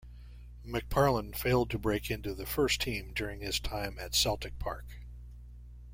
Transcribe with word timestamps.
McParland 0.65 1.37
failed 1.37 1.69
to 1.69 1.77
break 1.77 2.09
into 2.09 2.33
the 2.33 2.47
first 2.47 2.81
team 2.81 3.13
during 3.13 3.41
his 3.41 3.59
time 3.59 3.99
at 3.99 4.15
Celtic 4.15 4.57
Park. 4.57 4.97